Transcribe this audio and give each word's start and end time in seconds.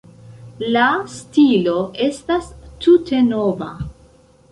La 0.75 0.85
stilo 1.15 1.75
estas 2.05 2.47
tute 2.87 3.21
nova. 3.27 3.69